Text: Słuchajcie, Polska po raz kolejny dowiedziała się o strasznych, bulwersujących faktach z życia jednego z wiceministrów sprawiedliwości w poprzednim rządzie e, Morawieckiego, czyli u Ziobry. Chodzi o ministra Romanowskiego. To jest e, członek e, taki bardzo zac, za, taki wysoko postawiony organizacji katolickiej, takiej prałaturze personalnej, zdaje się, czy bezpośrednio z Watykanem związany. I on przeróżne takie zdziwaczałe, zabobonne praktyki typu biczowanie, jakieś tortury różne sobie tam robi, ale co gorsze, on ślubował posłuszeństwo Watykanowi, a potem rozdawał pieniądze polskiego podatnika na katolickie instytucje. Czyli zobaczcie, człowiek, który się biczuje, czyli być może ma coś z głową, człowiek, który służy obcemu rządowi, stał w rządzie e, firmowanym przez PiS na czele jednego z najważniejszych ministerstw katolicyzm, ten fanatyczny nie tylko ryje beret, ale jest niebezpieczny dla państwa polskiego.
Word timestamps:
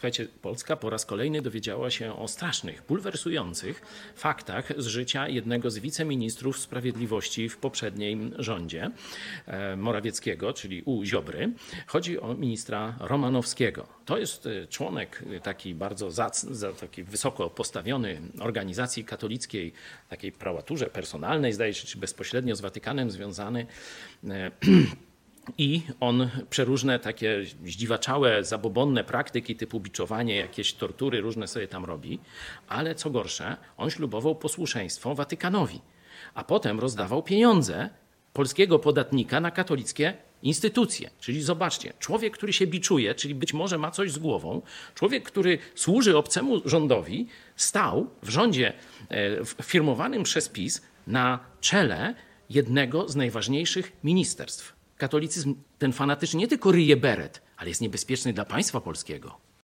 Słuchajcie, 0.00 0.26
Polska 0.42 0.76
po 0.76 0.90
raz 0.90 1.06
kolejny 1.06 1.42
dowiedziała 1.42 1.90
się 1.90 2.18
o 2.18 2.28
strasznych, 2.28 2.82
bulwersujących 2.88 3.82
faktach 4.16 4.72
z 4.76 4.86
życia 4.86 5.28
jednego 5.28 5.70
z 5.70 5.78
wiceministrów 5.78 6.58
sprawiedliwości 6.58 7.48
w 7.48 7.56
poprzednim 7.56 8.34
rządzie 8.38 8.90
e, 9.46 9.76
Morawieckiego, 9.76 10.52
czyli 10.52 10.82
u 10.82 11.04
Ziobry. 11.04 11.52
Chodzi 11.86 12.20
o 12.20 12.34
ministra 12.34 12.96
Romanowskiego. 13.00 13.86
To 14.04 14.18
jest 14.18 14.46
e, 14.46 14.66
członek 14.66 15.24
e, 15.36 15.40
taki 15.40 15.74
bardzo 15.74 16.10
zac, 16.10 16.42
za, 16.42 16.72
taki 16.72 17.04
wysoko 17.04 17.50
postawiony 17.50 18.20
organizacji 18.38 19.04
katolickiej, 19.04 19.72
takiej 20.08 20.32
prałaturze 20.32 20.86
personalnej, 20.86 21.52
zdaje 21.52 21.74
się, 21.74 21.86
czy 21.86 21.98
bezpośrednio 21.98 22.56
z 22.56 22.60
Watykanem 22.60 23.10
związany. 23.10 23.66
I 25.58 25.82
on 26.00 26.30
przeróżne 26.50 26.98
takie 26.98 27.44
zdziwaczałe, 27.64 28.44
zabobonne 28.44 29.04
praktyki 29.04 29.56
typu 29.56 29.80
biczowanie, 29.80 30.36
jakieś 30.36 30.72
tortury 30.72 31.20
różne 31.20 31.48
sobie 31.48 31.68
tam 31.68 31.84
robi, 31.84 32.18
ale 32.68 32.94
co 32.94 33.10
gorsze, 33.10 33.56
on 33.76 33.90
ślubował 33.90 34.34
posłuszeństwo 34.34 35.14
Watykanowi, 35.14 35.80
a 36.34 36.44
potem 36.44 36.80
rozdawał 36.80 37.22
pieniądze 37.22 37.90
polskiego 38.32 38.78
podatnika 38.78 39.40
na 39.40 39.50
katolickie 39.50 40.14
instytucje. 40.42 41.10
Czyli 41.20 41.42
zobaczcie, 41.42 41.92
człowiek, 41.98 42.36
który 42.36 42.52
się 42.52 42.66
biczuje, 42.66 43.14
czyli 43.14 43.34
być 43.34 43.54
może 43.54 43.78
ma 43.78 43.90
coś 43.90 44.12
z 44.12 44.18
głową, 44.18 44.62
człowiek, 44.94 45.24
który 45.24 45.58
służy 45.74 46.16
obcemu 46.16 46.68
rządowi, 46.68 47.26
stał 47.56 48.10
w 48.22 48.28
rządzie 48.28 48.72
e, 49.10 49.44
firmowanym 49.62 50.22
przez 50.22 50.48
PiS 50.48 50.82
na 51.06 51.38
czele 51.60 52.14
jednego 52.50 53.08
z 53.08 53.16
najważniejszych 53.16 53.92
ministerstw 54.04 54.79
katolicyzm, 55.00 55.54
ten 55.78 55.92
fanatyczny 55.92 56.38
nie 56.40 56.48
tylko 56.48 56.72
ryje 56.72 56.96
beret, 56.96 57.42
ale 57.56 57.68
jest 57.68 57.80
niebezpieczny 57.80 58.32
dla 58.32 58.44
państwa 58.44 58.80
polskiego. 58.80 59.49